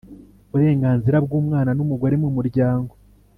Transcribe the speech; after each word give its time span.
uburenganzira 0.49 1.17
bw’umwana 1.25 1.71
n’umugore 1.77 2.15
mumuryango 2.23 2.93